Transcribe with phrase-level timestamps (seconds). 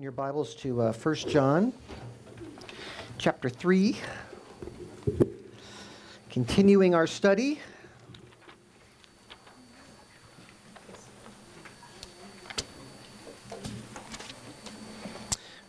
[0.00, 1.74] open your Bibles to uh, 1 John
[3.18, 3.98] chapter 3.
[6.30, 7.60] Continuing our study.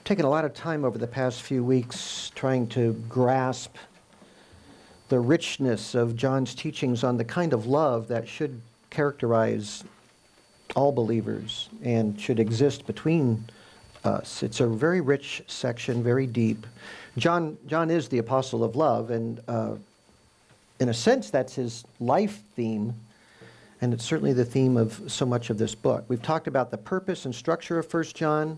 [0.05, 3.75] Taken a lot of time over the past few weeks trying to grasp
[5.09, 9.83] the richness of John's teachings on the kind of love that should characterize
[10.73, 13.43] all believers and should exist between
[14.03, 14.43] us.
[14.43, 16.65] It's a very rich section, very deep.
[17.17, 19.75] John, John is the apostle of love, and uh,
[20.79, 22.93] in a sense, that's his life theme,
[23.81, 26.05] and it's certainly the theme of so much of this book.
[26.07, 28.57] We've talked about the purpose and structure of 1 John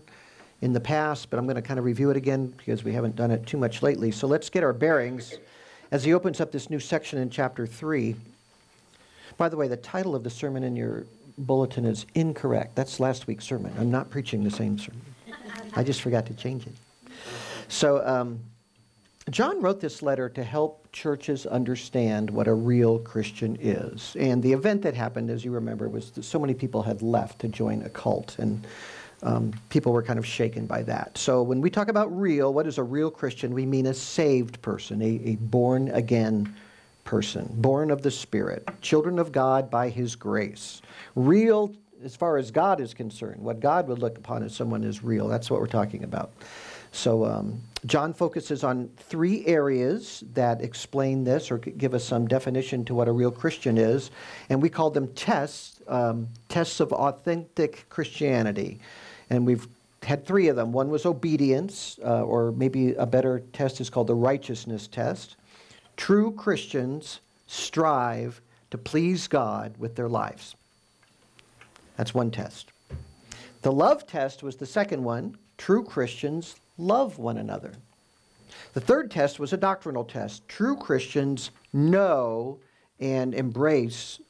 [0.62, 3.16] in the past, but I'm going to kind of review it again because we haven't
[3.16, 4.10] done it too much lately.
[4.10, 5.34] So let's get our bearings
[5.90, 8.16] as he opens up this new section in chapter 3.
[9.36, 11.04] By the way, the title of the sermon in your
[11.36, 12.74] bulletin is incorrect.
[12.76, 13.72] That's last week's sermon.
[13.78, 15.13] I'm not preaching the same sermon.
[15.76, 16.74] I just forgot to change it.
[17.68, 18.40] So, um,
[19.30, 24.14] John wrote this letter to help churches understand what a real Christian is.
[24.18, 27.38] And the event that happened, as you remember, was that so many people had left
[27.38, 28.66] to join a cult, and
[29.22, 31.16] um, people were kind of shaken by that.
[31.16, 33.54] So, when we talk about real, what is a real Christian?
[33.54, 36.54] We mean a saved person, a, a born again
[37.04, 40.82] person, born of the Spirit, children of God by His grace.
[41.14, 45.02] Real as far as God is concerned, what God would look upon as someone is
[45.02, 45.28] real.
[45.28, 46.32] That's what we're talking about.
[46.92, 52.84] So, um, John focuses on three areas that explain this or give us some definition
[52.86, 54.10] to what a real Christian is.
[54.48, 58.80] And we call them tests, um, tests of authentic Christianity.
[59.28, 59.66] And we've
[60.04, 60.72] had three of them.
[60.72, 65.36] One was obedience, uh, or maybe a better test is called the righteousness test.
[65.96, 70.56] True Christians strive to please God with their lives.
[71.96, 72.72] That's one test.
[73.62, 75.38] The love test was the second one.
[75.56, 77.72] True Christians love one another.
[78.72, 80.46] The third test was a doctrinal test.
[80.48, 82.58] True Christians know
[83.00, 84.20] and embrace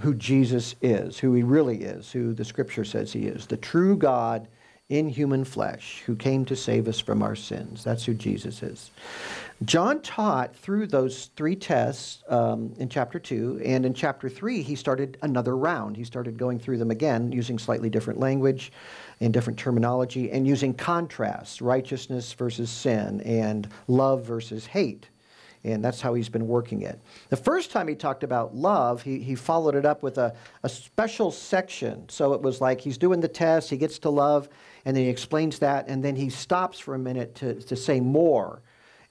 [0.00, 3.96] who Jesus is, who he really is, who the scripture says he is, the true
[3.96, 4.48] God
[4.90, 7.82] in human flesh who came to save us from our sins.
[7.82, 8.90] That's who Jesus is.
[9.64, 14.74] John taught through those three tests um, in chapter 2, and in chapter 3, he
[14.74, 15.96] started another round.
[15.96, 18.72] He started going through them again using slightly different language
[19.20, 25.08] and different terminology and using contrasts righteousness versus sin and love versus hate.
[25.62, 26.98] And that's how he's been working it.
[27.28, 30.68] The first time he talked about love, he, he followed it up with a, a
[30.70, 32.08] special section.
[32.08, 34.48] So it was like he's doing the test, he gets to love,
[34.84, 38.00] and then he explains that, and then he stops for a minute to, to say
[38.00, 38.62] more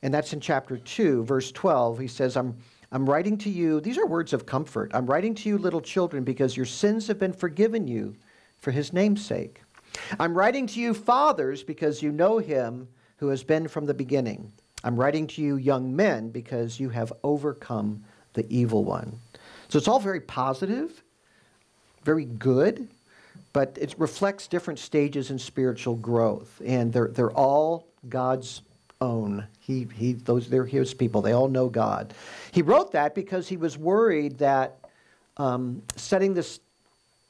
[0.02, 2.00] and that's in chapter 2, verse 12.
[2.00, 2.57] He says, I'm,
[2.91, 4.91] I'm writing to you, these are words of comfort.
[4.94, 8.16] I'm writing to you, little children, because your sins have been forgiven you
[8.58, 9.62] for his name's sake.
[10.19, 12.88] I'm writing to you, fathers, because you know him
[13.18, 14.52] who has been from the beginning.
[14.84, 18.03] I'm writing to you, young men, because you have overcome
[18.34, 19.19] the evil one.
[19.68, 21.03] So it's all very positive,
[22.06, 22.88] very good,
[23.54, 26.62] but it reflects different stages in spiritual growth.
[26.66, 28.62] And they're, they're all God's
[29.02, 29.46] own.
[29.60, 31.22] He, he, those, they're his people.
[31.22, 32.14] They all know God.
[32.52, 34.78] He wrote that because he was worried that
[35.38, 36.59] um, setting this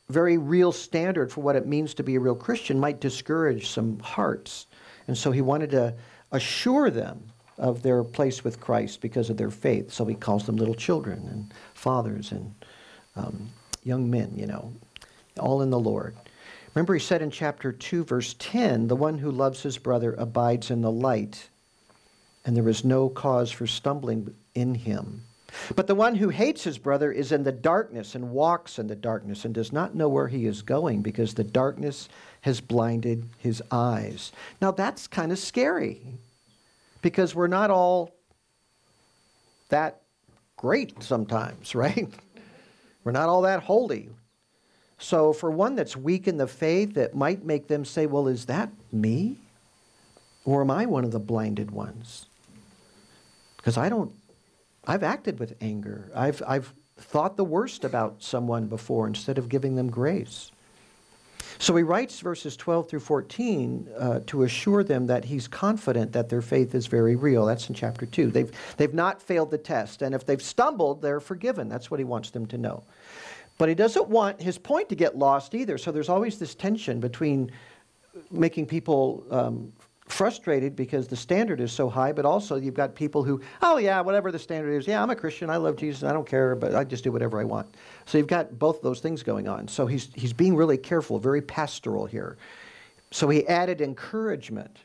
[0.09, 3.99] very real standard for what it means to be a real Christian might discourage some
[3.99, 4.65] hearts.
[5.07, 5.93] And so he wanted to
[6.31, 7.23] assure them
[7.57, 9.91] of their place with Christ because of their faith.
[9.91, 12.53] So he calls them little children and fathers and
[13.15, 13.49] um,
[13.83, 14.73] young men, you know,
[15.39, 16.15] all in the Lord.
[16.75, 20.69] Remember, he said in chapter 2, verse 10 the one who loves his brother abides
[20.69, 21.49] in the light
[22.45, 25.23] and there is no cause for stumbling in him.
[25.75, 28.95] But the one who hates his brother is in the darkness and walks in the
[28.95, 32.07] darkness and does not know where he is going because the darkness
[32.41, 34.31] has blinded his eyes.
[34.61, 36.01] Now that's kind of scary
[37.01, 38.15] because we're not all
[39.69, 40.01] that
[40.55, 42.07] great sometimes, right?
[43.03, 44.09] We're not all that holy.
[44.99, 48.45] So, for one that's weak in the faith, it might make them say, Well, is
[48.45, 49.37] that me?
[50.45, 52.27] Or am I one of the blinded ones?
[53.57, 54.11] Because I don't,
[54.85, 56.09] I've acted with anger.
[56.15, 60.51] I've, I've thought the worst about someone before instead of giving them grace.
[61.61, 66.29] So he writes verses 12 through 14 uh, to assure them that he's confident that
[66.29, 67.45] their faith is very real.
[67.45, 68.31] That's in chapter 2.
[68.31, 70.01] They've, they've not failed the test.
[70.01, 71.67] And if they've stumbled, they're forgiven.
[71.67, 72.83] That's what he wants them to know.
[73.59, 75.77] But he doesn't want his point to get lost either.
[75.77, 77.51] So there's always this tension between
[78.31, 79.73] making people um,
[80.07, 83.99] frustrated because the standard is so high, but also you've got people who, oh, yeah,
[83.99, 86.73] whatever the standard is, yeah, I'm a Christian, I love Jesus, I don't care, but
[86.73, 87.75] I just do whatever I want.
[88.05, 89.67] So you've got both those things going on.
[89.67, 92.37] So he's, he's being really careful, very pastoral here.
[93.11, 94.77] So he added encouragement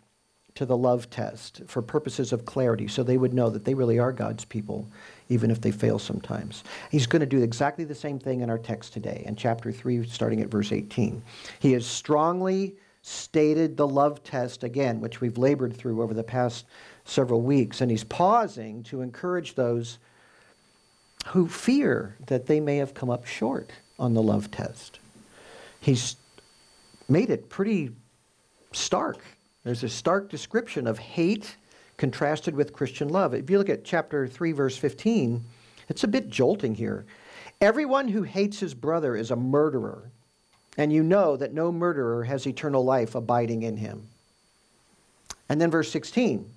[0.55, 3.99] to the love test for purposes of clarity so they would know that they really
[3.99, 4.87] are God's people,
[5.29, 6.63] even if they fail sometimes.
[6.91, 10.07] He's going to do exactly the same thing in our text today, in chapter 3,
[10.07, 11.21] starting at verse 18.
[11.59, 16.67] He has strongly stated the love test again, which we've labored through over the past
[17.05, 19.99] several weeks, and he's pausing to encourage those
[21.27, 25.01] who fear that they may have come up short on the love test.
[25.81, 26.17] He's
[27.09, 27.91] made it pretty
[28.73, 29.19] stark
[29.65, 31.57] there's a stark description of hate
[31.97, 33.35] contrasted with Christian love.
[33.35, 35.45] If you look at chapter 3, verse 15,
[35.89, 37.07] it's a bit jolting here.
[37.61, 40.11] Everyone who hates his brother is a murderer,
[40.77, 44.09] and you know that no murderer has eternal life abiding in him.
[45.49, 46.51] And then verse 16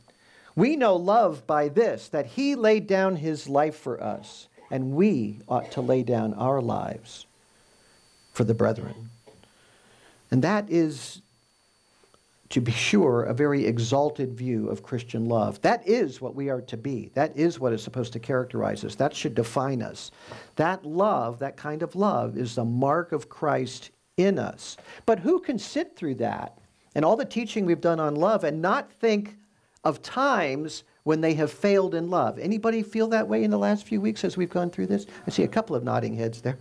[0.56, 5.40] We know love by this, that he laid down his life for us, and we
[5.48, 7.26] ought to lay down our lives
[8.34, 9.12] for the brethren.
[10.30, 11.22] And that is
[12.50, 15.62] to be sure, a very exalted view of Christian love.
[15.62, 17.12] That is what we are to be.
[17.14, 18.96] That is what is supposed to characterize us.
[18.96, 20.12] That should define us.
[20.56, 24.78] That love, that kind of love, is the mark of Christ in us.
[25.06, 26.58] But who can sit through that
[26.96, 29.36] and all the teaching we've done on love and not think
[29.84, 32.40] of times when they have failed in love?
[32.40, 35.06] Anybody feel that way in the last few weeks as we've gone through this?
[35.26, 36.58] I see a couple of nodding heads there.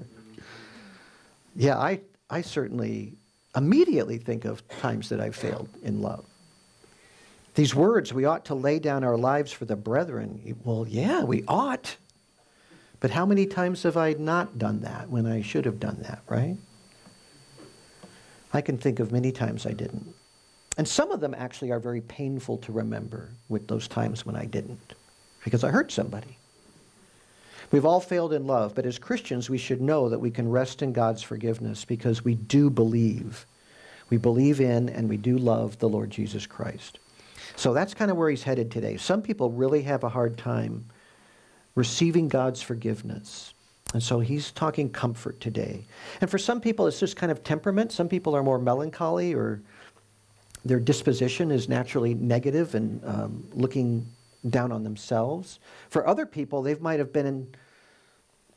[1.55, 3.15] Yeah, I, I certainly
[3.57, 6.25] immediately think of times that I've failed in love.
[7.55, 10.57] These words, we ought to lay down our lives for the brethren.
[10.63, 11.97] Well, yeah, we ought.
[13.01, 16.21] But how many times have I not done that when I should have done that,
[16.29, 16.57] right?
[18.53, 20.15] I can think of many times I didn't.
[20.79, 24.45] And some of them actually are very painful to remember with those times when I
[24.45, 24.93] didn't,
[25.43, 26.36] because I hurt somebody.
[27.71, 30.83] We've all failed in love, but as Christians, we should know that we can rest
[30.83, 33.47] in God's forgiveness because we do believe.
[34.09, 36.99] We believe in and we do love the Lord Jesus Christ.
[37.57, 38.97] So that's kind of where he's headed today.
[38.97, 40.85] Some people really have a hard time
[41.75, 43.53] receiving God's forgiveness.
[43.95, 45.85] And so he's talking comfort today.
[46.21, 47.93] And for some people, it's just kind of temperament.
[47.93, 49.61] Some people are more melancholy or
[50.65, 54.07] their disposition is naturally negative and um, looking
[54.49, 55.59] down on themselves.
[55.89, 57.49] For other people, they might have been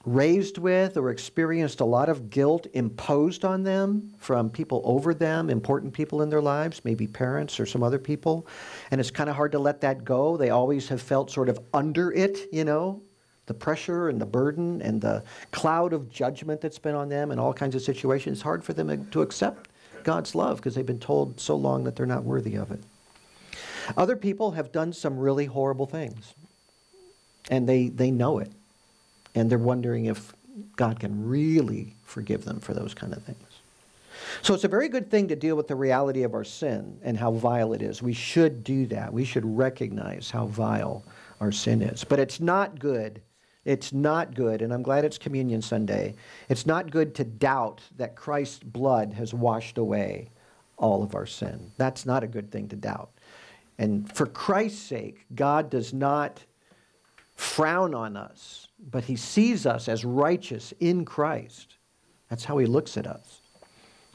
[0.06, 5.50] raised with or experienced a lot of guilt imposed on them from people over them,
[5.50, 8.48] important people in their lives, maybe parents or some other people.
[8.92, 10.38] And it's kind of hard to let that go.
[10.38, 13.02] They always have felt sort of under it, you know,
[13.46, 17.40] the pressure and the burden and the cloud of judgment that's been on them in
[17.40, 18.38] all kinds of situations.
[18.38, 19.70] It's hard for them to accept
[20.04, 22.80] God's love because they've been told so long that they're not worthy of it.
[23.97, 26.33] Other people have done some really horrible things,
[27.50, 28.51] and they, they know it.
[29.35, 30.33] And they're wondering if
[30.75, 33.38] God can really forgive them for those kind of things.
[34.41, 37.17] So it's a very good thing to deal with the reality of our sin and
[37.17, 38.01] how vile it is.
[38.01, 39.13] We should do that.
[39.13, 41.03] We should recognize how vile
[41.39, 42.03] our sin is.
[42.03, 43.21] But it's not good.
[43.65, 46.15] It's not good, and I'm glad it's Communion Sunday.
[46.47, 50.29] It's not good to doubt that Christ's blood has washed away
[50.77, 51.71] all of our sin.
[51.77, 53.11] That's not a good thing to doubt.
[53.80, 56.44] And for Christ's sake, God does not
[57.36, 61.78] frown on us, but he sees us as righteous in Christ.
[62.30, 63.40] That's how he looks at us.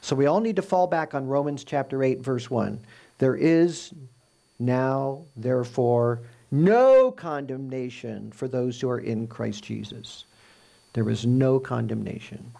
[0.01, 2.79] So we all need to fall back on Romans chapter 8, verse 1.
[3.17, 3.91] There is
[4.59, 10.25] now, therefore, no condemnation for those who are in Christ Jesus.
[10.93, 12.53] There is no condemnation.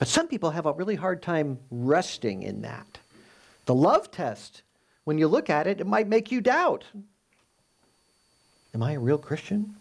[0.00, 2.98] But some people have a really hard time resting in that.
[3.66, 4.62] The love test
[5.06, 6.84] when you look at it, it might make you doubt
[8.74, 9.74] Am I a real Christian?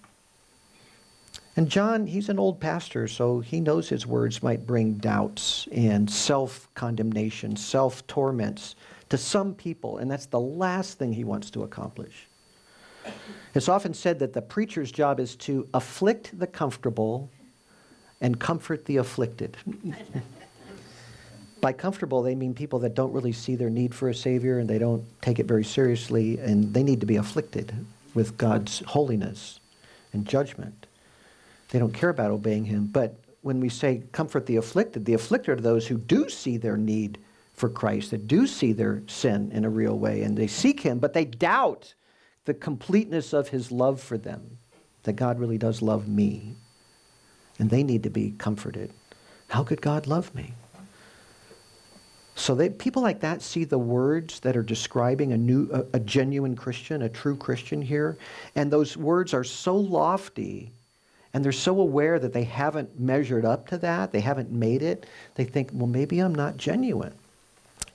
[1.57, 6.09] And John, he's an old pastor, so he knows his words might bring doubts and
[6.09, 8.75] self condemnation, self torments
[9.09, 12.27] to some people, and that's the last thing he wants to accomplish.
[13.53, 17.29] It's often said that the preacher's job is to afflict the comfortable
[18.21, 19.57] and comfort the afflicted.
[21.65, 24.69] By comfortable, they mean people that don't really see their need for a Savior and
[24.69, 27.73] they don't take it very seriously, and they need to be afflicted
[28.13, 29.59] with God's holiness
[30.13, 30.85] and judgment.
[31.69, 32.85] They don't care about obeying Him.
[32.85, 36.77] But when we say comfort the afflicted, the afflicted are those who do see their
[36.77, 37.17] need
[37.55, 40.99] for Christ, that do see their sin in a real way, and they seek Him,
[40.99, 41.95] but they doubt
[42.43, 44.59] the completeness of His love for them,
[45.01, 46.57] that God really does love me.
[47.57, 48.93] And they need to be comforted.
[49.47, 50.53] How could God love me?
[52.35, 55.99] So they, people like that see the words that are describing a new, a, a
[56.01, 58.17] genuine Christian, a true Christian here,
[58.55, 60.73] and those words are so lofty,
[61.33, 65.05] and they're so aware that they haven't measured up to that, they haven't made it.
[65.35, 67.13] They think, well, maybe I'm not genuine.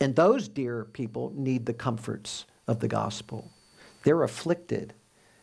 [0.00, 3.50] And those dear people need the comforts of the gospel.
[4.04, 4.94] They're afflicted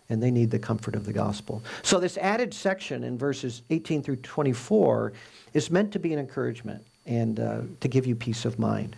[0.09, 1.63] and they need the comfort of the gospel.
[1.83, 5.13] So, this added section in verses 18 through 24
[5.53, 8.95] is meant to be an encouragement and uh, to give you peace of mind.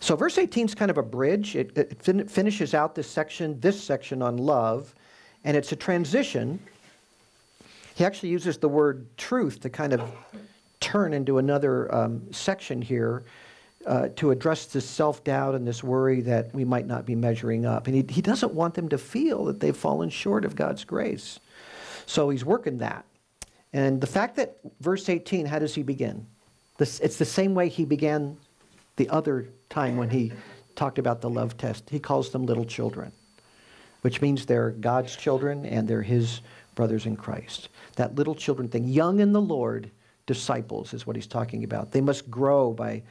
[0.00, 1.56] So, verse 18 is kind of a bridge.
[1.56, 4.94] It, it fin- finishes out this section, this section on love,
[5.44, 6.58] and it's a transition.
[7.94, 10.00] He actually uses the word truth to kind of
[10.80, 13.24] turn into another um, section here
[13.86, 17.66] uh, to address this self doubt and this worry that we might not be measuring
[17.66, 17.86] up.
[17.86, 21.40] And he, he doesn't want them to feel that they've fallen short of God's grace.
[22.06, 23.04] So he's working that.
[23.72, 26.26] And the fact that verse 18, how does he begin?
[26.80, 28.38] This, it's the same way he began
[28.96, 30.32] the other time when he
[30.76, 31.90] talked about the love test.
[31.90, 33.12] He calls them little children,
[34.00, 36.40] which means they're God's children and they're his
[36.74, 37.68] brothers in Christ.
[37.96, 39.90] That little children thing, young in the Lord,
[40.24, 41.92] disciples is what he's talking about.
[41.92, 43.02] They must grow by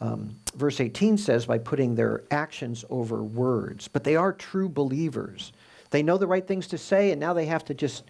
[0.00, 3.86] um, verse 18 says, by putting their actions over words.
[3.86, 5.52] But they are true believers.
[5.90, 8.02] They know the right things to say, and now they have to just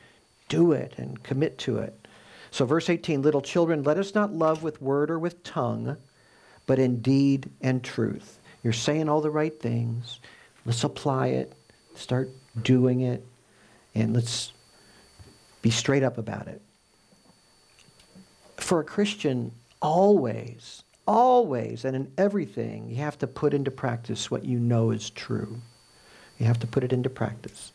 [0.48, 2.01] do it and commit to it.
[2.52, 5.96] So, verse 18 Little children, let us not love with word or with tongue,
[6.66, 8.38] but in deed and truth.
[8.62, 10.20] You're saying all the right things.
[10.64, 11.52] Let's apply it,
[11.96, 12.30] start
[12.62, 13.26] doing it,
[13.96, 14.52] and let's
[15.60, 16.62] be straight up about it.
[18.58, 24.44] For a Christian, always always and in everything, you have to put into practice what
[24.44, 25.60] you know is true.
[26.38, 27.72] You have to put it into practice.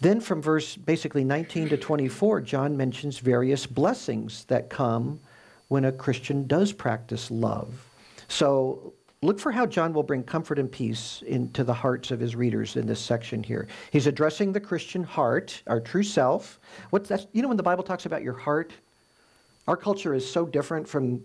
[0.00, 5.20] Then, from verse basically 19 to 24, John mentions various blessings that come
[5.68, 7.84] when a Christian does practice love.
[8.28, 12.36] So, look for how John will bring comfort and peace into the hearts of his
[12.36, 13.66] readers in this section here.
[13.90, 16.60] He's addressing the Christian heart, our true self.
[16.90, 17.26] What's that?
[17.32, 18.72] You know, when the Bible talks about your heart,
[19.66, 21.22] our culture is so different from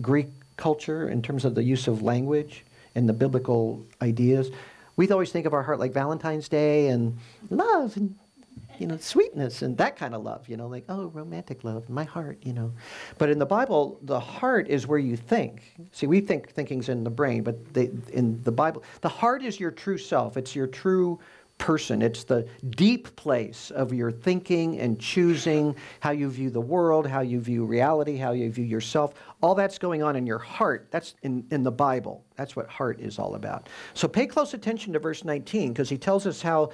[0.00, 2.64] Greek culture in terms of the use of language
[2.94, 4.50] and the biblical ideas.
[4.96, 7.18] We always think of our heart like Valentine's Day and
[7.50, 8.16] love and
[8.78, 10.48] you know sweetness and that kind of love.
[10.48, 12.38] You know, like oh romantic love, my heart.
[12.42, 12.72] You know,
[13.18, 15.62] but in the Bible, the heart is where you think.
[15.92, 19.58] See, we think thinking's in the brain, but they, in the Bible, the heart is
[19.58, 20.36] your true self.
[20.36, 21.18] It's your true
[21.58, 22.02] person.
[22.02, 27.20] It's the deep place of your thinking and choosing, how you view the world, how
[27.20, 29.14] you view reality, how you view yourself.
[29.40, 30.88] All that's going on in your heart.
[30.90, 32.24] That's in, in the Bible.
[32.36, 33.68] That's what heart is all about.
[33.94, 36.70] So pay close attention to verse 19 because he tells us how,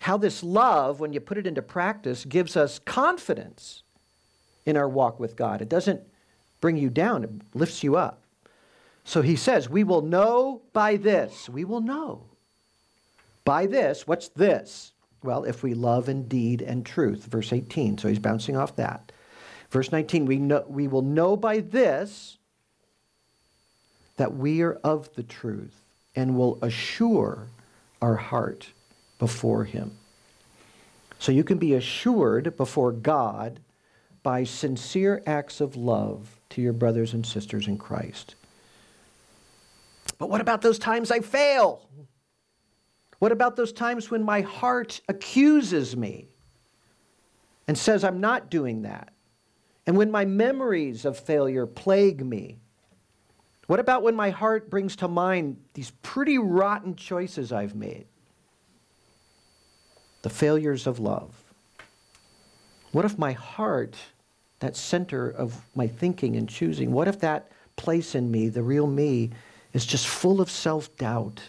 [0.00, 3.82] how this love, when you put it into practice, gives us confidence
[4.66, 5.62] in our walk with God.
[5.62, 6.02] It doesn't
[6.60, 8.22] bring you down, it lifts you up.
[9.04, 11.48] So he says, We will know by this.
[11.48, 12.27] We will know
[13.48, 14.92] by this, what's this?
[15.22, 17.96] Well, if we love in deed and truth, verse 18.
[17.96, 19.10] So he's bouncing off that.
[19.70, 22.36] Verse 19, we, know, we will know by this
[24.18, 25.74] that we are of the truth
[26.14, 27.46] and will assure
[28.02, 28.68] our heart
[29.18, 29.92] before him.
[31.18, 33.60] So you can be assured before God
[34.22, 38.34] by sincere acts of love to your brothers and sisters in Christ.
[40.18, 41.88] But what about those times I fail?
[43.18, 46.28] What about those times when my heart accuses me
[47.66, 49.12] and says I'm not doing that?
[49.86, 52.58] And when my memories of failure plague me?
[53.66, 58.06] What about when my heart brings to mind these pretty rotten choices I've made?
[60.22, 61.34] The failures of love.
[62.92, 63.96] What if my heart,
[64.60, 68.86] that center of my thinking and choosing, what if that place in me, the real
[68.86, 69.30] me,
[69.72, 71.42] is just full of self doubt?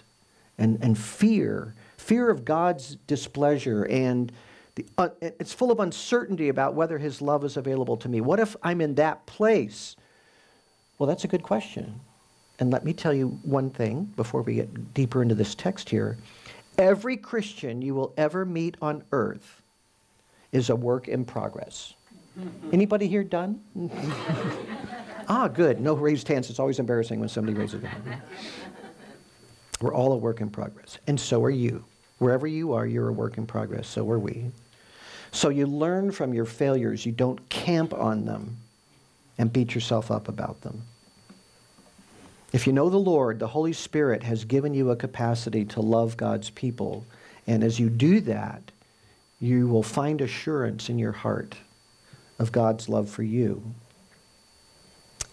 [0.60, 4.32] And, and fear, fear of God's displeasure, and
[4.76, 8.22] the, uh, it's full of uncertainty about whether His love is available to me.
[8.22, 9.96] What if I'm in that place?
[10.98, 12.00] Well, that's a good question.
[12.60, 16.18] And let me tell you one thing before we get deeper into this text here.
[16.78, 19.62] Every Christian you will ever meet on earth
[20.52, 21.94] is a work in progress.
[22.72, 23.62] Anybody here done?
[25.28, 25.80] ah, good.
[25.80, 26.50] No raised hands.
[26.50, 28.22] It's always embarrassing when somebody raises their hand.
[29.82, 31.86] We're all a work in progress, and so are you.
[32.18, 34.52] Wherever you are, you're a work in progress, so are we.
[35.32, 37.06] So you learn from your failures.
[37.06, 38.58] You don't camp on them
[39.38, 40.84] and beat yourself up about them.
[42.52, 46.18] If you know the Lord, the Holy Spirit has given you a capacity to love
[46.18, 47.06] God's people.
[47.46, 48.72] And as you do that,
[49.40, 51.56] you will find assurance in your heart
[52.40, 53.64] of God's love for you.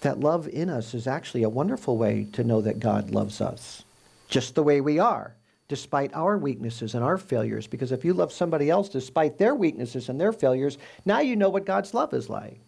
[0.03, 3.83] That love in us is actually a wonderful way to know that God loves us
[4.29, 5.35] just the way we are,
[5.69, 7.67] despite our weaknesses and our failures.
[7.67, 11.51] Because if you love somebody else despite their weaknesses and their failures, now you know
[11.51, 12.61] what God's love is like.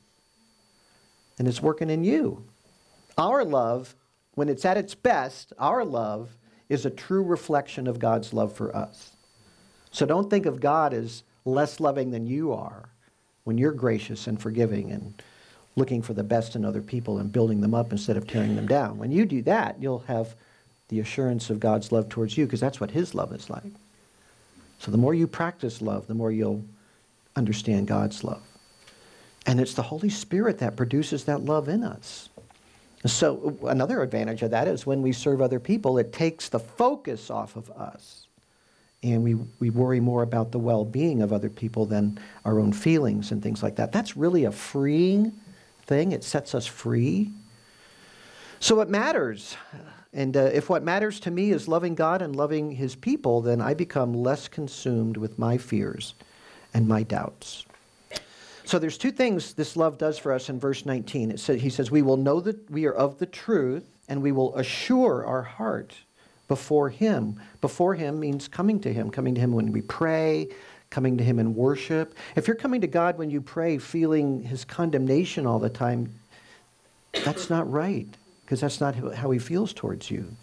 [1.39, 2.45] And it's working in you.
[3.17, 3.95] Our love
[4.39, 6.37] when it's at its best, our love
[6.69, 9.17] is a true reflection of God's love for us.
[9.91, 12.89] So don't think of God as less loving than you are
[13.43, 15.21] when you're gracious and forgiving and
[15.75, 18.69] looking for the best in other people and building them up instead of tearing them
[18.69, 18.97] down.
[18.97, 20.37] When you do that, you'll have
[20.89, 23.73] the assurance of God's love towards you because that's what His love is like.
[24.79, 26.65] So the more you practice love, the more you'll
[27.37, 28.43] understand God's love.
[29.47, 32.29] And it's the Holy Spirit that produces that love in us.
[33.07, 37.31] So another advantage of that is when we serve other people, it takes the focus
[37.31, 38.27] off of us.
[39.03, 42.73] And we, we worry more about the well being of other people than our own
[42.73, 43.93] feelings and things like that.
[43.93, 45.33] That's really a freeing
[45.83, 46.11] thing.
[46.13, 47.31] It sets us free.
[48.61, 49.57] So it matters.
[50.13, 53.61] And uh, if what matters to me is loving God and loving His people, then
[53.61, 56.15] I become less consumed with my fears
[56.75, 57.67] and my doubts.
[58.65, 61.31] So there's two things this love does for us in verse 19.
[61.31, 64.33] It says, he says, We will know that we are of the truth, and we
[64.33, 65.95] will assure our heart
[66.49, 67.41] before Him.
[67.61, 70.49] Before Him means coming to Him, coming to Him when we pray,
[70.91, 72.15] coming to Him in worship.
[72.37, 76.15] If you're coming to God when you pray feeling His condemnation all the time,
[77.25, 78.09] that's not right,
[78.49, 80.35] because that's not how He feels towards you.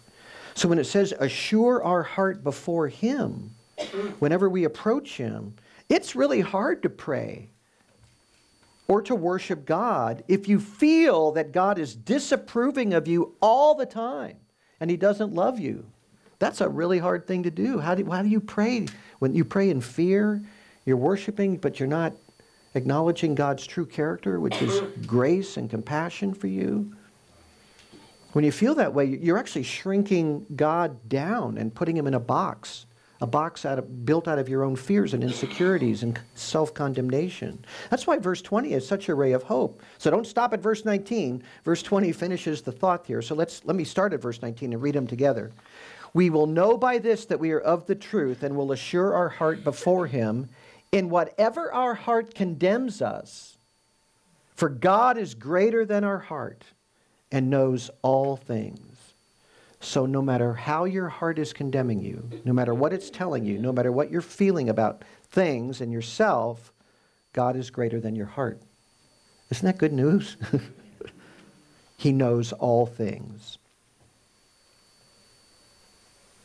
[0.54, 3.50] So when it says, assure our heart before Him,
[4.20, 5.56] whenever we approach Him,
[5.88, 7.48] it's really hard to pray
[8.86, 13.86] or to worship God if you feel that God is disapproving of you all the
[13.86, 14.36] time
[14.78, 15.84] and He doesn't love you.
[16.38, 17.80] That's a really hard thing to do.
[17.80, 18.86] How do, how do you pray?
[19.18, 20.40] When you pray in fear,
[20.84, 22.12] you're worshiping, but you're not
[22.76, 26.94] acknowledging God's true character, which is grace and compassion for you.
[28.36, 32.20] When you feel that way, you're actually shrinking God down and putting him in a
[32.20, 32.84] box
[33.22, 37.64] a box out of, built out of your own fears and insecurities and self condemnation.
[37.88, 39.82] That's why verse 20 is such a ray of hope.
[39.96, 41.42] So don't stop at verse 19.
[41.64, 43.22] Verse 20 finishes the thought here.
[43.22, 45.50] So let's, let me start at verse 19 and read them together.
[46.12, 49.30] We will know by this that we are of the truth and will assure our
[49.30, 50.50] heart before Him
[50.92, 53.56] in whatever our heart condemns us.
[54.56, 56.64] For God is greater than our heart
[57.32, 58.80] and knows all things.
[59.80, 63.58] So, no matter how your heart is condemning you, no matter what it's telling you,
[63.58, 66.72] no matter what you're feeling about things and yourself,
[67.32, 68.60] God is greater than your heart.
[69.50, 70.36] Isn't that good news?
[71.96, 73.58] he knows all things.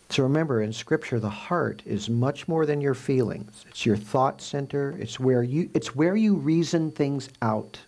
[0.09, 3.65] So remember, in Scripture, the heart is much more than your feelings.
[3.69, 4.93] It's your thought center.
[4.99, 7.79] It's where you, it's where you reason things out.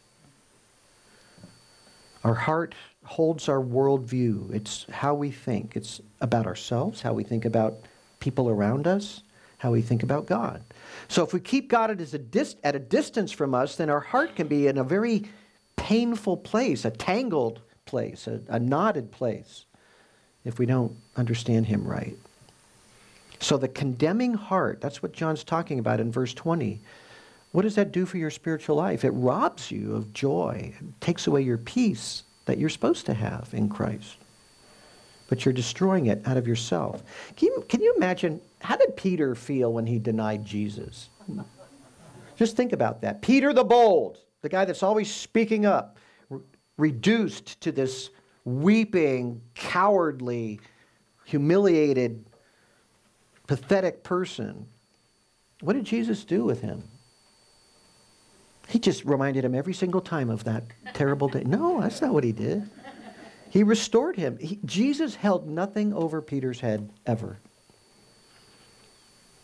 [2.23, 4.53] Our heart holds our worldview.
[4.53, 5.75] It's how we think.
[5.75, 7.75] It's about ourselves, how we think about
[8.19, 9.23] people around us,
[9.57, 10.63] how we think about God.
[11.09, 13.99] So if we keep God at a, dis- at a distance from us, then our
[13.99, 15.25] heart can be in a very
[15.75, 19.65] painful place, a tangled place, a, a knotted place,
[20.45, 22.17] if we don't understand Him right.
[23.39, 26.79] So the condemning heart, that's what John's talking about in verse 20.
[27.53, 29.05] What does that do for your spiritual life?
[29.05, 33.47] It robs you of joy, it takes away your peace that you're supposed to have
[33.53, 34.17] in Christ.
[35.29, 37.03] But you're destroying it out of yourself.
[37.35, 41.09] Can you, can you imagine, how did Peter feel when he denied Jesus?
[42.35, 43.21] Just think about that.
[43.21, 46.41] Peter the bold, the guy that's always speaking up, re-
[46.77, 48.09] reduced to this
[48.45, 50.59] weeping, cowardly,
[51.23, 52.25] humiliated,
[53.45, 54.65] pathetic person.
[55.61, 56.83] What did Jesus do with him?
[58.67, 61.43] He just reminded him every single time of that terrible day.
[61.43, 62.69] No, that's not what he did.
[63.49, 64.37] He restored him.
[64.39, 67.37] He, Jesus held nothing over Peter's head ever.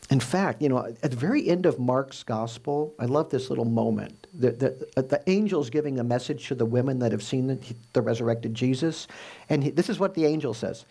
[0.09, 3.65] In fact, you know, at the very end of Mark's gospel, I love this little
[3.65, 4.25] moment.
[4.33, 7.59] The, the, uh, the angel's giving a message to the women that have seen the,
[7.93, 9.07] the resurrected Jesus.
[9.49, 10.85] And he, this is what the angel says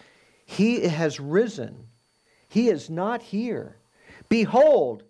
[0.46, 1.88] He has risen,
[2.48, 3.78] He is not here.
[4.28, 5.02] Behold,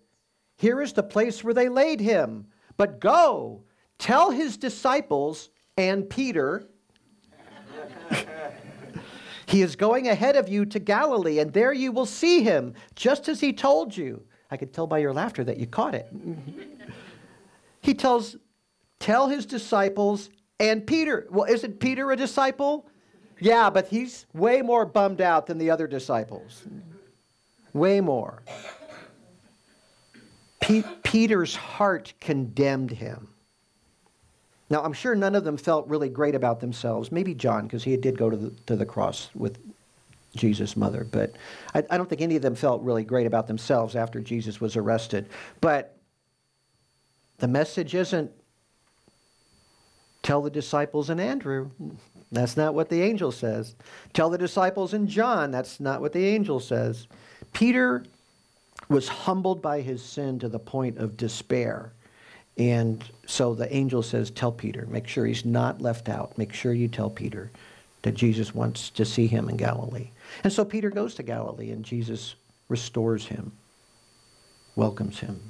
[0.56, 2.46] here is the place where they laid him.
[2.78, 3.64] But go,
[3.98, 6.64] tell his disciples and Peter,
[9.46, 13.28] he is going ahead of you to Galilee, and there you will see him, just
[13.28, 14.22] as he told you.
[14.50, 16.10] I could tell by your laughter that you caught it.
[17.82, 18.36] he tells,
[18.98, 21.26] tell his disciples and Peter.
[21.30, 22.88] Well, isn't Peter a disciple?
[23.40, 26.64] Yeah, but he's way more bummed out than the other disciples.
[27.72, 28.42] Way more.
[30.60, 33.28] Peter's heart condemned him.
[34.70, 37.10] Now, I'm sure none of them felt really great about themselves.
[37.10, 39.58] Maybe John, because he did go to the, to the cross with
[40.36, 41.06] Jesus' mother.
[41.10, 41.32] But
[41.74, 44.76] I, I, don't think any of them felt really great about themselves after Jesus was
[44.76, 45.30] arrested.
[45.62, 45.96] But
[47.38, 48.30] the message isn't
[50.22, 51.70] Tell the disciples and Andrew.
[52.30, 53.74] That's not what the angel says.
[54.12, 55.50] Tell the disciples and John.
[55.50, 57.06] That's not what the angel says.
[57.52, 58.04] Peter
[58.88, 61.92] was humbled by his sin to the point of despair.
[62.56, 66.36] And so the angel says, Tell Peter, make sure he's not left out.
[66.38, 67.50] Make sure you tell Peter
[68.02, 70.10] that Jesus wants to see him in Galilee.
[70.44, 72.34] And so Peter goes to Galilee, and Jesus
[72.68, 73.52] restores him,
[74.76, 75.40] welcomes him,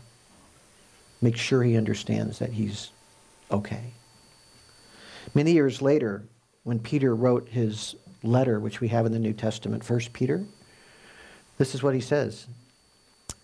[1.21, 2.91] makes sure he understands that he's
[3.51, 3.93] okay.
[5.35, 6.25] Many years later,
[6.65, 10.45] when Peter wrote his letter, which we have in the New Testament, First Peter,
[11.59, 12.47] this is what he says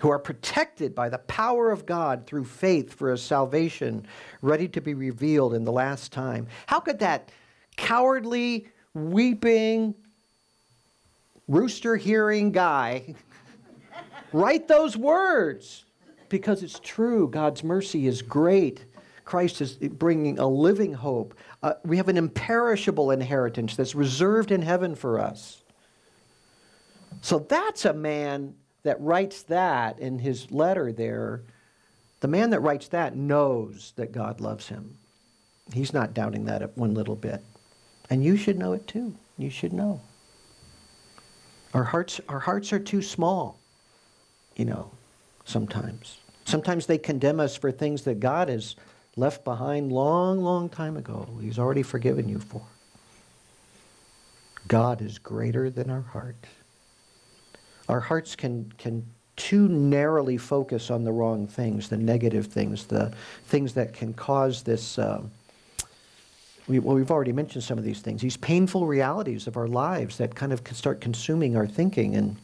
[0.00, 4.06] who are protected by the power of God through faith for a salvation
[4.42, 6.46] ready to be revealed in the last time.
[6.66, 7.30] How could that
[7.76, 9.94] cowardly, weeping,
[11.48, 13.14] rooster hearing guy
[14.32, 15.84] write those words?
[16.30, 17.28] because it's true.
[17.28, 18.86] God's mercy is great.
[19.26, 21.34] Christ is bringing a living hope.
[21.62, 25.62] Uh, we have an imperishable inheritance that's reserved in heaven for us.
[27.20, 31.42] So that's a man that writes that in his letter there.
[32.20, 34.96] The man that writes that knows that God loves him.
[35.72, 37.42] He's not doubting that one little bit.
[38.08, 39.14] And you should know it too.
[39.38, 40.00] You should know.
[41.72, 43.60] Our hearts, our hearts are too small,
[44.56, 44.90] you know,
[45.44, 46.18] sometimes.
[46.44, 48.74] Sometimes they condemn us for things that God has
[49.16, 51.28] left behind long, long time ago.
[51.40, 52.62] He's already forgiven you for.
[54.66, 56.46] God is greater than our heart.
[57.90, 63.12] Our hearts can, can too narrowly focus on the wrong things, the negative things, the
[63.46, 64.98] things that can cause this.
[64.98, 65.22] Uh,
[66.68, 70.18] we, well, we've already mentioned some of these things, these painful realities of our lives
[70.18, 72.36] that kind of can start consuming our thinking, and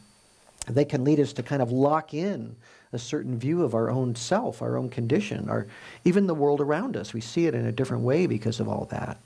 [0.67, 2.55] they can lead us to kind of lock in
[2.91, 5.67] a certain view of our own self, our own condition, or
[6.03, 7.13] even the world around us.
[7.13, 9.17] We see it in a different way because of all that.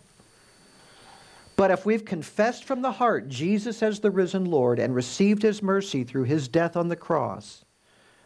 [1.61, 5.61] But if we've confessed from the heart Jesus as the risen Lord and received his
[5.61, 7.63] mercy through his death on the cross,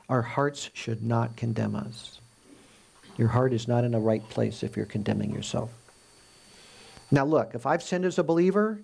[0.07, 2.21] our hearts should not condemn us.
[3.17, 5.69] Your heart is not in the right place if you're condemning yourself.
[7.11, 8.79] Now, look, if I've sinned as a believer,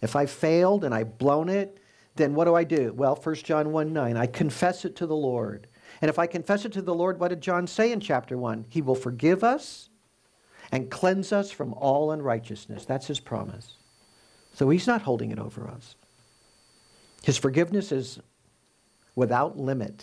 [0.00, 1.78] if I've failed and I've blown it,
[2.14, 2.92] then what do I do?
[2.92, 5.66] Well, 1 John 1 9, I confess it to the Lord.
[6.00, 8.66] And if I confess it to the Lord, what did John say in chapter 1?
[8.68, 9.88] He will forgive us
[10.72, 12.86] and cleanse us from all unrighteousness.
[12.86, 13.74] That's his promise.
[14.54, 15.94] So he's not holding it over us.
[17.22, 18.18] His forgiveness is
[19.14, 20.02] without limit,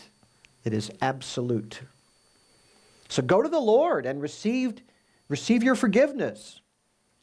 [0.63, 1.81] it is absolute.
[3.09, 4.75] So go to the Lord and receive,
[5.27, 6.61] receive your forgiveness.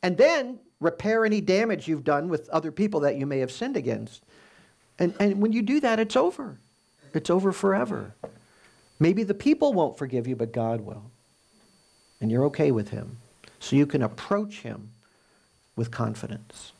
[0.02, 3.76] And then repair any damage you've done with other people that you may have sinned
[3.76, 4.24] against.
[4.98, 6.58] And, and when you do that, it's over.
[7.14, 8.14] It's over forever.
[8.98, 11.10] Maybe the people won't forgive you, but God will.
[12.20, 13.18] And you're okay with Him.
[13.60, 14.90] So you can approach Him
[15.76, 16.72] with confidence.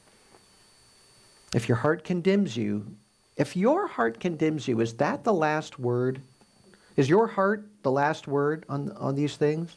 [1.54, 2.96] If your heart condemns you,
[3.36, 6.20] if your heart condemns you, is that the last word?
[6.96, 9.76] Is your heart the last word on, on these things?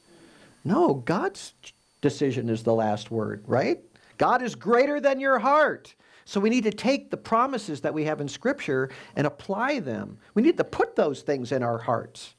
[0.64, 1.54] No, God's
[2.02, 3.80] decision is the last word, right?
[4.18, 5.94] God is greater than your heart.
[6.26, 10.18] So we need to take the promises that we have in Scripture and apply them.
[10.36, 12.36] We need to put those things in our hearts.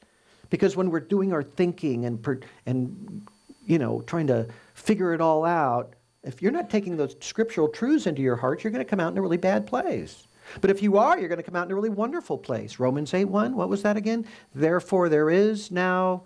[0.48, 3.26] Because when we're doing our thinking and, and
[3.70, 8.06] you know, trying to figure it all out, if you're not taking those scriptural truths
[8.06, 10.26] into your heart, you're going to come out in a really bad place.
[10.60, 12.80] But if you are, you're going to come out in a really wonderful place.
[12.80, 14.26] Romans 8 1, what was that again?
[14.56, 16.24] Therefore, there is now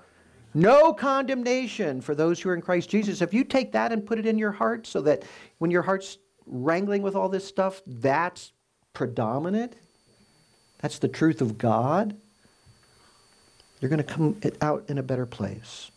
[0.55, 3.21] no condemnation for those who are in Christ Jesus.
[3.21, 5.25] If you take that and put it in your heart so that
[5.59, 8.53] when your heart's wrangling with all this stuff, that's
[8.95, 9.75] predominant.
[10.79, 12.17] That's the truth of God.
[13.81, 15.91] You're going to come out in a better place.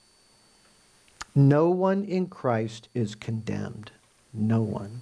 [1.38, 3.91] No one in Christ is condemned.
[4.34, 5.02] No one.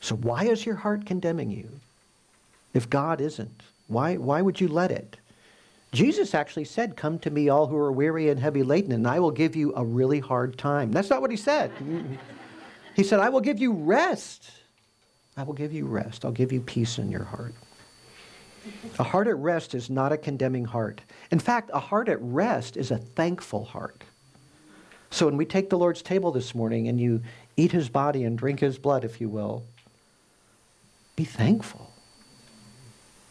[0.00, 1.78] So, why is your heart condemning you
[2.74, 3.62] if God isn't?
[3.86, 5.16] Why, why would you let it?
[5.92, 9.20] Jesus actually said, Come to me, all who are weary and heavy laden, and I
[9.20, 10.90] will give you a really hard time.
[10.90, 11.70] That's not what he said.
[12.96, 14.50] He said, I will give you rest.
[15.36, 16.24] I will give you rest.
[16.24, 17.54] I'll give you peace in your heart.
[18.98, 21.00] A heart at rest is not a condemning heart.
[21.30, 24.04] In fact, a heart at rest is a thankful heart.
[25.10, 27.22] So when we take the Lord's table this morning and you
[27.56, 29.64] eat his body and drink his blood, if you will,
[31.16, 31.90] be thankful.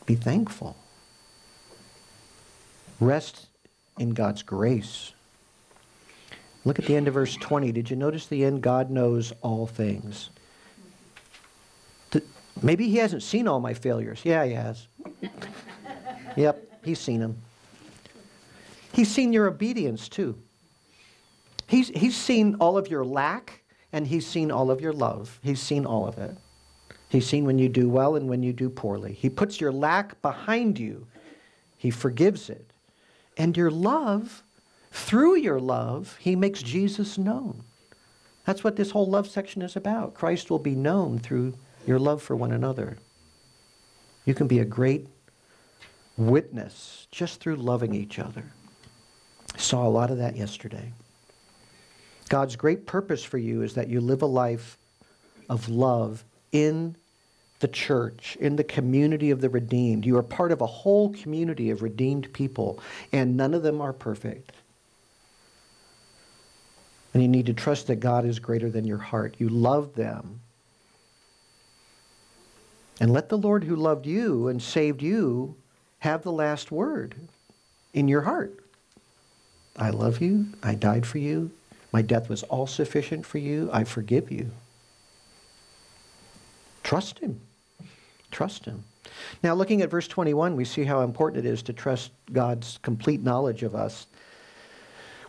[0.05, 0.75] Be thankful.
[2.99, 3.47] Rest
[3.97, 5.13] in God's grace.
[6.65, 7.71] Look at the end of verse 20.
[7.71, 8.61] Did you notice the end?
[8.61, 10.29] God knows all things.
[12.61, 14.21] Maybe he hasn't seen all my failures.
[14.23, 14.87] Yeah, he has.
[16.35, 17.41] yep, he's seen them.
[18.93, 20.37] He's seen your obedience too.
[21.67, 23.61] He's, he's seen all of your lack
[23.93, 25.39] and he's seen all of your love.
[25.43, 26.35] He's seen all of it.
[27.09, 29.13] He's seen when you do well and when you do poorly.
[29.13, 31.07] He puts your lack behind you,
[31.77, 32.71] he forgives it.
[33.37, 34.43] And your love,
[34.91, 37.63] through your love, he makes Jesus known.
[38.45, 40.13] That's what this whole love section is about.
[40.13, 41.55] Christ will be known through
[41.87, 42.97] your love for one another.
[44.25, 45.07] You can be a great
[46.17, 48.43] witness just through loving each other.
[49.57, 50.91] Saw a lot of that yesterday.
[52.29, 54.77] God's great purpose for you is that you live a life
[55.49, 56.95] of love in
[57.59, 60.05] the church, in the community of the redeemed.
[60.05, 62.79] You are part of a whole community of redeemed people,
[63.11, 64.51] and none of them are perfect.
[67.13, 69.35] And you need to trust that God is greater than your heart.
[69.39, 70.41] You love them.
[72.99, 75.55] And let the Lord who loved you and saved you
[75.99, 77.15] have the last word
[77.93, 78.57] in your heart.
[79.77, 80.47] I love you.
[80.61, 81.51] I died for you.
[81.91, 83.69] My death was all sufficient for you.
[83.71, 84.51] I forgive you.
[86.83, 87.39] Trust him.
[88.31, 88.83] Trust him.
[89.43, 93.21] Now, looking at verse 21, we see how important it is to trust God's complete
[93.21, 94.07] knowledge of us,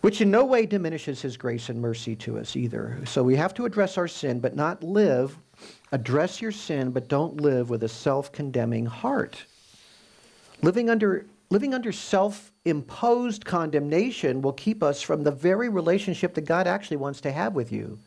[0.01, 2.99] which in no way diminishes his grace and mercy to us either.
[3.05, 5.37] So we have to address our sin, but not live.
[5.91, 9.45] Address your sin, but don't live with a self condemning heart.
[10.63, 16.45] Living under living under self imposed condemnation will keep us from the very relationship that
[16.45, 17.99] God actually wants to have with you.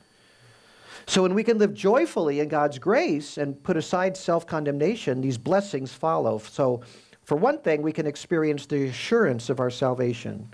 [1.06, 5.38] So, when we can live joyfully in God's grace and put aside self condemnation, these
[5.38, 6.38] blessings follow.
[6.38, 6.82] So,
[7.22, 10.52] for one thing, we can experience the assurance of our salvation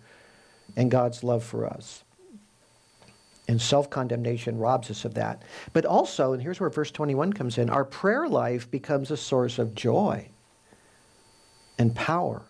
[0.76, 2.04] and God's love for us.
[3.48, 5.42] And self condemnation robs us of that.
[5.72, 9.58] But also, and here's where verse 21 comes in our prayer life becomes a source
[9.58, 10.28] of joy
[11.78, 12.42] and power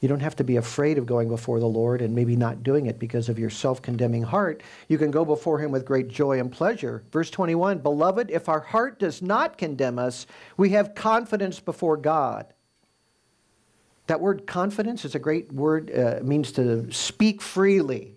[0.00, 2.86] you don't have to be afraid of going before the Lord and maybe not doing
[2.86, 4.62] it because of your self condemning heart.
[4.88, 7.04] You can go before Him with great joy and pleasure.
[7.12, 12.46] Verse 21 Beloved, if our heart does not condemn us, we have confidence before God.
[14.10, 18.16] That word confidence is a great word, uh, means to speak freely.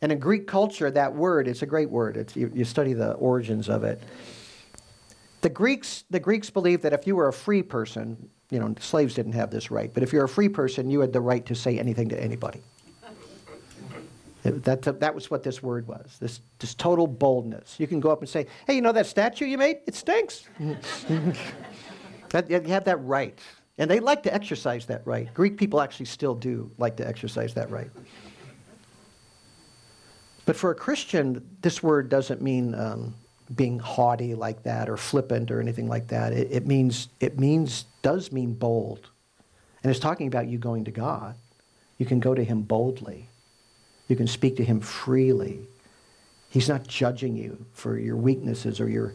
[0.00, 2.16] And in Greek culture, that word, it's a great word.
[2.16, 4.02] It's, you, you study the origins of it.
[5.42, 9.12] The Greeks, the Greeks believed that if you were a free person, you know, slaves
[9.12, 9.92] didn't have this right.
[9.92, 12.62] But if you're a free person, you had the right to say anything to anybody.
[14.44, 17.78] That, that was what this word was this, this total boldness.
[17.78, 19.80] You can go up and say, hey, you know that statue you made?
[19.86, 20.48] It stinks.
[22.30, 23.38] that, you have that right.
[23.78, 25.32] And they like to exercise that right.
[25.34, 27.90] Greek people actually still do like to exercise that right.
[30.44, 33.14] But for a Christian, this word doesn't mean um,
[33.54, 36.32] being haughty like that or flippant or anything like that.
[36.32, 39.10] It, it, means, it means, does mean bold.
[39.82, 41.34] And it's talking about you going to God.
[41.98, 43.28] You can go to him boldly.
[44.08, 45.60] You can speak to him freely.
[46.48, 49.14] He's not judging you for your weaknesses or your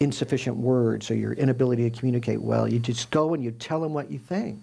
[0.00, 2.68] insufficient words or your inability to communicate well.
[2.68, 4.60] You just go and you tell him what you think.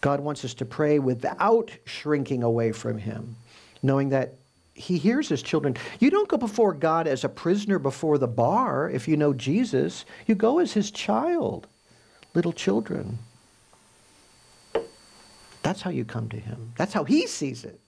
[0.00, 3.36] God wants us to pray without shrinking away from him,
[3.82, 4.34] knowing that
[4.74, 5.76] he hears his children.
[5.98, 10.04] You don't go before God as a prisoner before the bar if you know Jesus.
[10.26, 11.66] You go as his child,
[12.34, 13.18] little children.
[15.62, 16.72] That's how you come to him.
[16.76, 17.80] That's how he sees it.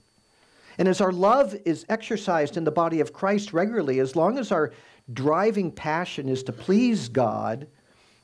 [0.80, 4.50] And as our love is exercised in the body of Christ regularly, as long as
[4.50, 4.72] our
[5.12, 7.66] driving passion is to please God,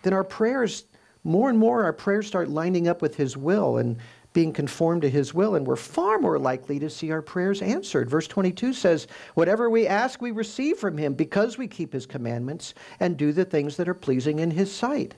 [0.02, 0.86] then our prayers,
[1.22, 3.76] more and more, our prayers start lining up with his will.
[3.76, 3.98] And
[4.32, 8.10] being conformed to his will, and we're far more likely to see our prayers answered.
[8.10, 12.74] Verse 22 says, Whatever we ask, we receive from him because we keep his commandments
[13.00, 15.14] and do the things that are pleasing in his sight.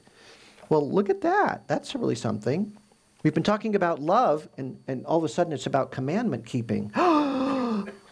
[0.68, 1.66] Well, look at that.
[1.66, 2.76] That's really something.
[3.24, 6.92] We've been talking about love, and, and all of a sudden it's about commandment keeping.
[7.00, 7.27] Oh,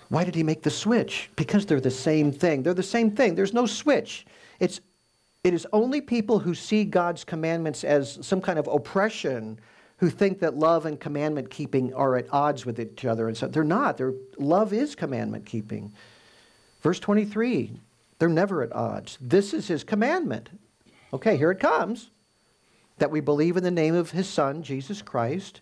[0.09, 1.31] Why did he make the switch?
[1.37, 2.63] Because they're the same thing.
[2.63, 3.35] They're the same thing.
[3.35, 4.27] There's no switch.
[4.61, 4.81] It's,
[5.43, 9.59] it is only people who see God's commandments as some kind of oppression
[9.99, 13.29] who think that love and commandment keeping are at odds with each other.
[13.29, 13.97] And so they're not.
[13.97, 15.93] They're, love is commandment keeping.
[16.83, 17.81] Verse 23,
[18.19, 19.19] they're never at odds.
[19.21, 20.51] This is his commandment.
[21.13, 22.11] Okay, here it comes
[22.99, 25.61] that we believe in the name of his son, Jesus Christ,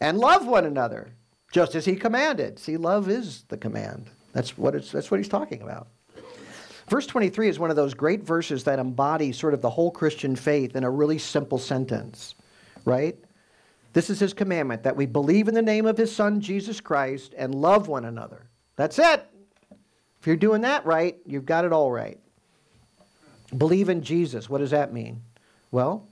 [0.00, 1.12] and love one another,
[1.50, 2.58] just as he commanded.
[2.58, 4.10] See, love is the command.
[4.32, 5.88] That's what, it's, that's what he's talking about.
[6.88, 10.34] Verse 23 is one of those great verses that embody sort of the whole Christian
[10.34, 12.34] faith in a really simple sentence,
[12.84, 13.16] right?
[13.92, 17.34] This is his commandment that we believe in the name of his son, Jesus Christ,
[17.36, 18.46] and love one another.
[18.76, 19.24] That's it.
[20.20, 22.18] If you're doing that right, you've got it all right.
[23.56, 24.48] Believe in Jesus.
[24.48, 25.22] What does that mean?
[25.70, 26.06] Well,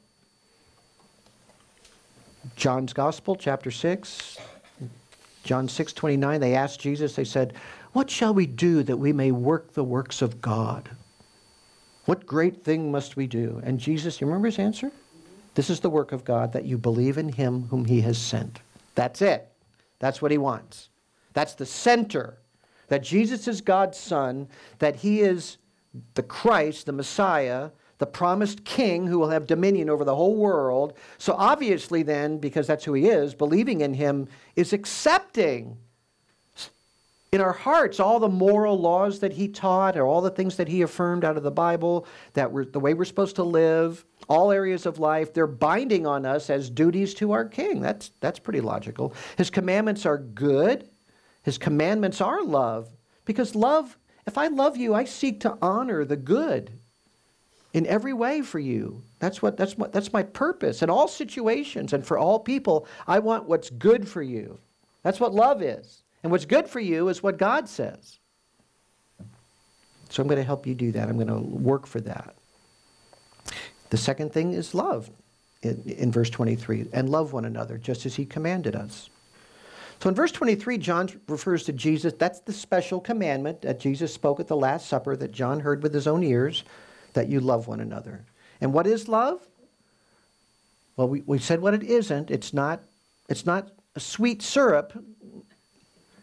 [2.57, 4.39] John's Gospel, chapter 6,
[5.49, 7.55] John 6 29, they asked Jesus, they said,
[7.95, 10.91] What shall we do that we may work the works of God?
[12.05, 13.59] What great thing must we do?
[13.65, 14.93] And Jesus, you remember his answer?
[15.55, 18.61] This is the work of God, that you believe in him whom he has sent.
[18.95, 19.51] That's it.
[20.01, 20.91] That's what he wants.
[21.33, 22.37] That's the center.
[22.89, 24.49] That Jesus is God's Son,
[24.81, 25.57] that he is
[26.13, 30.95] the Christ, the Messiah, the promised king who will have dominion over the whole world.
[31.19, 35.77] So obviously, then, because that's who he is, believing in him is accepting
[37.31, 40.69] in our hearts all the moral laws that he taught or all the things that
[40.69, 44.51] he affirmed out of the Bible, that we're, the way we're supposed to live, all
[44.51, 47.81] areas of life, they're binding on us as duties to our king.
[47.81, 49.13] That's, that's pretty logical.
[49.37, 50.89] His commandments are good,
[51.43, 52.89] his commandments are love,
[53.27, 56.73] because love, if I love you, I seek to honor the good
[57.73, 59.03] in every way for you.
[59.19, 62.87] That's what that's what that's my purpose in all situations and for all people.
[63.07, 64.59] I want what's good for you.
[65.03, 66.03] That's what love is.
[66.23, 68.19] And what's good for you is what God says.
[70.09, 71.09] So I'm going to help you do that.
[71.09, 72.35] I'm going to work for that.
[73.91, 75.11] The second thing is love
[75.63, 79.11] in, in verse 23 and love one another just as he commanded us.
[80.01, 82.13] So in verse 23, John refers to Jesus.
[82.17, 85.93] That's the special commandment that Jesus spoke at the Last Supper that John heard with
[85.93, 86.65] his own ears
[87.15, 88.25] that you love one another.
[88.61, 89.47] And what is love?
[90.97, 92.31] Well, we, we said what it isn't.
[92.31, 92.83] It's not,
[93.29, 94.93] it's not a sweet syrup.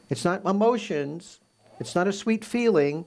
[0.10, 1.40] It's not emotions.
[1.80, 3.06] It's not a sweet feeling.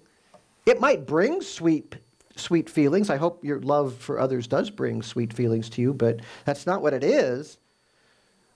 [0.67, 1.97] It might bring sweet,
[2.37, 3.11] sweet feelings.
[3.11, 6.83] I hope your love for others does bring sweet feelings to you, but that's not
[6.83, 7.59] what it is.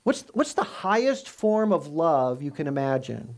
[0.04, 3.34] What's, what's the highest form of love you can imagine?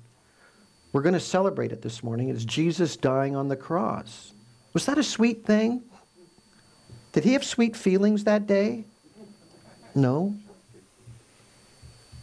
[0.92, 2.28] We're going to celebrate it this morning.
[2.28, 4.33] It's Jesus dying on the cross.
[4.74, 5.82] Was that a sweet thing?
[7.12, 8.84] Did he have sweet feelings that day?
[9.94, 10.34] No.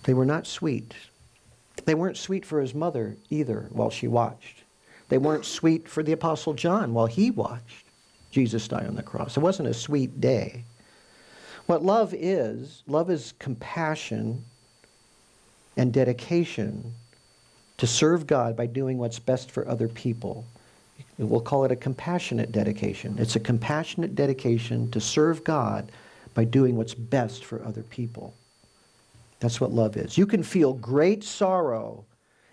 [0.03, 0.93] They were not sweet.
[1.85, 4.63] They weren't sweet for his mother either while she watched.
[5.07, 7.85] They weren't sweet for the Apostle John while he watched
[8.31, 9.37] Jesus die on the cross.
[9.37, 10.63] It wasn't a sweet day.
[11.65, 14.43] What love is, love is compassion
[15.77, 16.93] and dedication
[17.77, 20.45] to serve God by doing what's best for other people.
[21.21, 23.15] We'll call it a compassionate dedication.
[23.19, 25.91] It's a compassionate dedication to serve God
[26.33, 28.33] by doing what's best for other people.
[29.39, 30.17] That's what love is.
[30.17, 32.05] You can feel great sorrow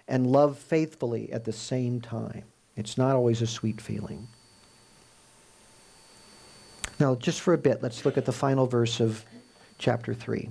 [0.06, 2.44] and love faithfully at the same time.
[2.76, 4.28] It's not always a sweet feeling.
[7.00, 9.24] Now, just for a bit, let's look at the final verse of
[9.78, 10.50] chapter 3.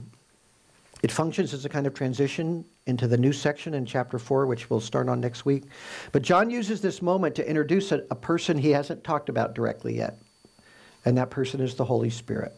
[1.04, 4.70] It functions as a kind of transition into the new section in chapter 4, which
[4.70, 5.66] we'll start on next week.
[6.12, 9.96] But John uses this moment to introduce a, a person he hasn't talked about directly
[9.96, 10.18] yet,
[11.06, 12.54] and that person is the Holy Spirit.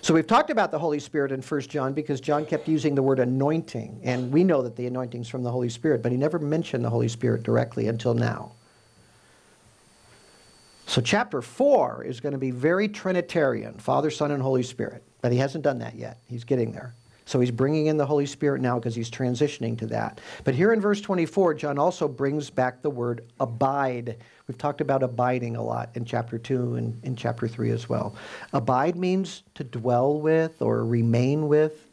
[0.00, 3.02] So we've talked about the Holy Spirit in 1 John because John kept using the
[3.02, 6.18] word anointing, and we know that the anointing is from the Holy Spirit, but he
[6.18, 8.52] never mentioned the Holy Spirit directly until now.
[10.86, 15.32] So chapter 4 is going to be very Trinitarian Father, Son, and Holy Spirit, but
[15.32, 16.18] he hasn't done that yet.
[16.26, 16.94] He's getting there.
[17.28, 20.18] So he's bringing in the Holy Spirit now because he's transitioning to that.
[20.44, 24.16] But here in verse 24, John also brings back the word abide.
[24.46, 28.16] We've talked about abiding a lot in chapter 2 and in chapter 3 as well.
[28.54, 31.90] Abide means to dwell with or remain with.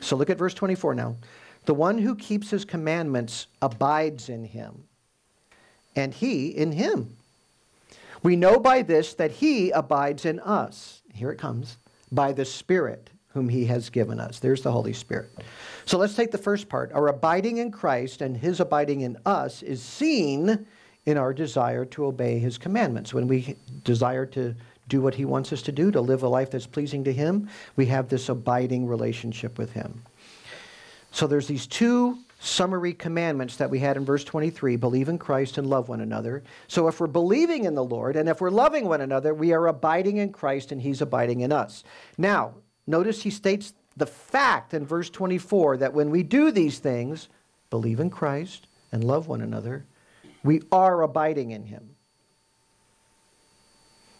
[0.00, 1.16] So look at verse 24 now.
[1.64, 4.84] The one who keeps his commandments abides in him,
[5.96, 7.16] and he in him.
[8.22, 11.02] We know by this that he abides in us.
[11.12, 11.76] Here it comes
[12.12, 14.38] by the Spirit whom he has given us.
[14.38, 15.30] There's the Holy Spirit.
[15.84, 16.90] So let's take the first part.
[16.92, 20.66] Our abiding in Christ and his abiding in us is seen
[21.04, 23.12] in our desire to obey his commandments.
[23.12, 24.54] When we desire to
[24.88, 27.50] do what he wants us to do, to live a life that's pleasing to him,
[27.76, 30.02] we have this abiding relationship with him.
[31.10, 35.58] So there's these two summary commandments that we had in verse 23 believe in Christ
[35.58, 36.42] and love one another.
[36.68, 39.66] So if we're believing in the Lord and if we're loving one another, we are
[39.66, 41.84] abiding in Christ and he's abiding in us.
[42.16, 42.54] Now,
[42.86, 47.28] Notice he states the fact in verse 24 that when we do these things,
[47.70, 49.84] believe in Christ and love one another,
[50.44, 51.96] we are abiding in him.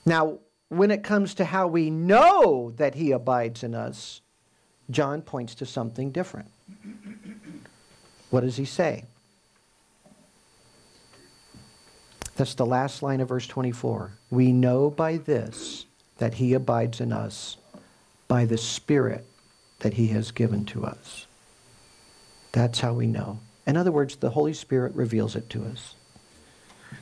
[0.04, 0.38] Now,
[0.68, 4.20] when it comes to how we know that he abides in us,
[4.90, 6.50] John points to something different.
[8.30, 9.04] What does he say?
[12.36, 14.12] That's the last line of verse 24.
[14.30, 15.86] We know by this
[16.18, 17.56] that he abides in us
[18.28, 19.26] by the Spirit
[19.80, 21.26] that he has given to us.
[22.52, 23.40] That's how we know.
[23.66, 25.94] In other words, the Holy Spirit reveals it to us.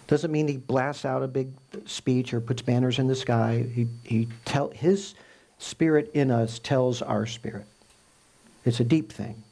[0.06, 1.48] Doesn't mean he blasts out a big
[1.86, 3.66] speech or puts banners in the sky.
[3.72, 5.14] He, he tell, his
[5.58, 7.66] spirit in us tells our spirit.
[8.64, 9.42] It's a deep thing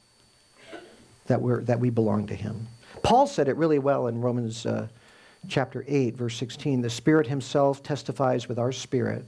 [1.27, 2.66] that, we're, that we belong to him.
[3.03, 4.89] Paul said it really well in Romans uh,
[5.49, 6.83] chapter 8, verse 16.
[6.83, 9.25] The Spirit himself testifies with our spirit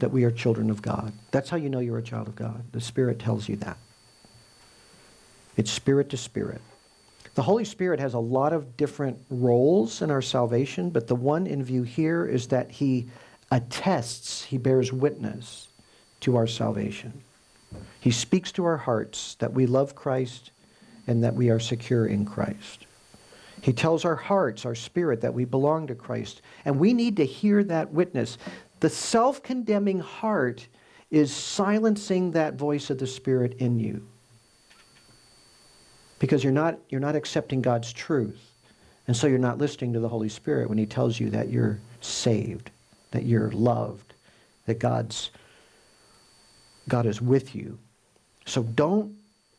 [0.00, 1.12] that we are children of God.
[1.30, 2.64] That's how you know you're a child of God.
[2.72, 3.76] The Spirit tells you that.
[5.56, 6.60] It's spirit to spirit.
[7.34, 11.46] The Holy Spirit has a lot of different roles in our salvation, but the one
[11.46, 13.08] in view here is that He
[13.50, 15.68] attests, He bears witness
[16.20, 17.22] to our salvation.
[18.00, 20.50] He speaks to our hearts that we love Christ
[21.06, 22.86] and that we are secure in Christ.
[23.62, 26.40] He tells our hearts, our spirit, that we belong to Christ.
[26.64, 28.38] And we need to hear that witness.
[28.80, 30.66] The self condemning heart
[31.10, 34.06] is silencing that voice of the Spirit in you
[36.18, 38.46] because you're not, you're not accepting God's truth.
[39.08, 41.80] And so you're not listening to the Holy Spirit when He tells you that you're
[42.00, 42.70] saved,
[43.10, 44.14] that you're loved,
[44.66, 45.30] that God's,
[46.88, 47.78] God is with you.
[48.46, 49.16] So don't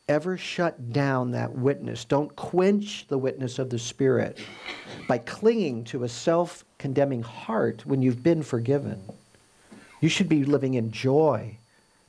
[0.08, 2.06] ever shut down that witness.
[2.06, 4.40] Don't quench the witness of the Spirit
[5.08, 9.00] by clinging to a self condemning heart when you've been forgiven.
[10.02, 11.58] You should be living in joy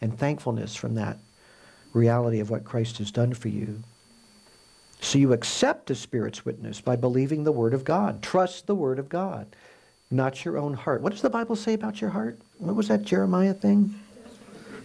[0.01, 1.19] and thankfulness from that
[1.93, 3.83] reality of what Christ has done for you.
[4.99, 8.23] So you accept the Spirit's witness by believing the Word of God.
[8.23, 9.47] Trust the Word of God,
[10.11, 11.03] not your own heart.
[11.03, 12.39] What does the Bible say about your heart?
[12.57, 13.95] What was that Jeremiah thing?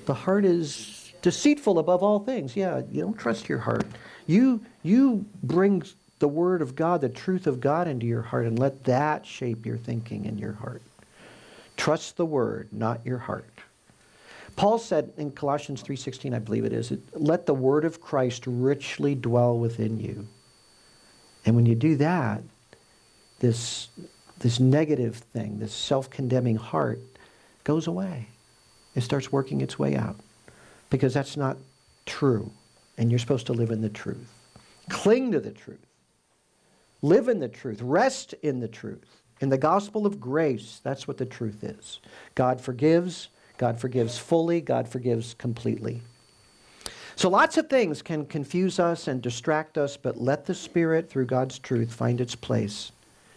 [0.05, 2.57] The heart is deceitful above all things.
[2.57, 3.85] Yeah, you don't trust your heart.
[4.25, 5.83] You, you bring
[6.19, 9.65] the Word of God, the truth of God into your heart, and let that shape
[9.65, 10.81] your thinking in your heart.
[11.75, 13.45] Trust the Word, not your heart.
[14.57, 19.13] Paul said in Colossians 3:16, I believe it is, let the word of Christ richly
[19.13, 20.27] dwell within you.
[21.45, 22.41] And when you do that,
[23.39, 23.89] this
[24.39, 26.99] this negative thing, this self-condemning heart
[27.63, 28.27] goes away.
[28.95, 30.15] It starts working its way out
[30.89, 31.57] because that's not
[32.05, 32.51] true
[32.97, 34.31] and you're supposed to live in the truth.
[34.89, 35.86] Cling to the truth.
[37.01, 37.81] Live in the truth.
[37.81, 39.21] Rest in the truth.
[39.39, 41.99] In the gospel of grace, that's what the truth is.
[42.33, 46.01] God forgives, God forgives fully, God forgives completely.
[47.15, 51.25] So lots of things can confuse us and distract us, but let the Spirit, through
[51.25, 52.91] God's truth, find its place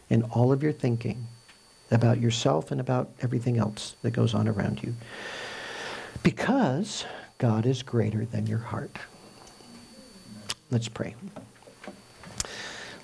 [0.09, 1.27] in all of your thinking
[1.91, 4.95] about yourself and about everything else that goes on around you.
[6.23, 7.05] Because
[7.39, 8.99] God is greater than your heart.
[10.71, 11.15] Let's pray.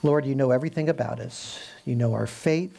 [0.07, 1.59] Lord, you know everything about us.
[1.84, 2.78] You know our faith.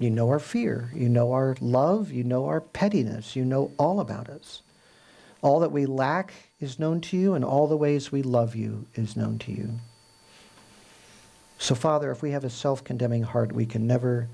[0.00, 0.90] You know our fear.
[0.92, 2.10] You know our love.
[2.10, 3.36] You know our pettiness.
[3.36, 4.62] You know all about us.
[5.40, 8.86] All that we lack is known to you, and all the ways we love you
[8.96, 9.78] is known to you.
[11.58, 14.28] So, Father, if we have a self condemning heart, we can never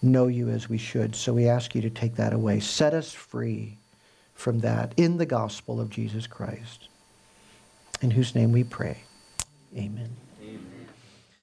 [0.00, 1.14] know you as we should.
[1.14, 2.60] So we ask you to take that away.
[2.60, 3.76] Set us free
[4.34, 6.88] from that in the gospel of Jesus Christ,
[8.00, 9.04] in whose name we pray.
[9.76, 10.23] Amen.